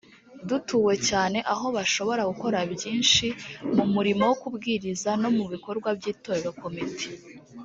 dutuwe 0.47 0.93
cyane 1.09 1.37
aho 1.53 1.65
bashobora 1.77 2.21
gukora 2.31 2.57
byinshi 2.73 3.25
mu 3.75 3.85
murimo 3.93 4.23
wo 4.29 4.35
kubwiriza 4.41 5.09
no 5.21 5.29
mu 5.37 5.45
bikorwa 5.53 5.89
by 5.97 6.05
itorero 6.13 6.51
komite 6.63 7.07